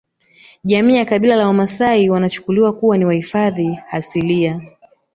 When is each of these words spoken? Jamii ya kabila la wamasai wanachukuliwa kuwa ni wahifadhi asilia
Jamii 0.63 0.95
ya 0.95 1.05
kabila 1.05 1.35
la 1.35 1.47
wamasai 1.47 2.09
wanachukuliwa 2.09 2.73
kuwa 2.73 2.97
ni 2.97 3.05
wahifadhi 3.05 3.79
asilia 3.91 4.61